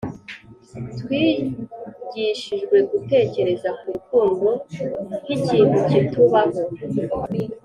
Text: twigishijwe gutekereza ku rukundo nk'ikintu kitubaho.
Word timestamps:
twigishijwe 2.03 2.77
gutekereza 2.89 3.69
ku 3.79 3.85
rukundo 3.95 4.47
nk'ikintu 5.23 5.77
kitubaho. 5.89 6.61